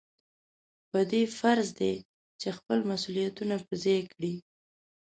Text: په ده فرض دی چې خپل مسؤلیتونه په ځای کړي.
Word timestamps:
په 0.89 0.99
ده 1.09 1.21
فرض 1.39 1.67
دی 1.79 1.93
چې 2.41 2.49
خپل 2.57 2.77
مسؤلیتونه 2.91 3.55
په 3.67 3.73
ځای 3.83 3.99
کړي. 4.13 4.35